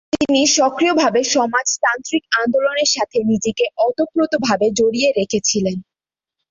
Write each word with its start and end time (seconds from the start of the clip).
তিনি 0.15 0.41
সক্রিয়ভাবে 0.57 1.21
সমাজতান্ত্রিক 1.33 2.23
আন্দোলনের 2.39 2.89
সাথে 2.95 3.17
নিজেকে 3.31 3.65
ওতপ্রোতভাবে 3.85 4.67
জড়িয়ে 4.79 5.09
রেখেছিলেন। 5.19 5.77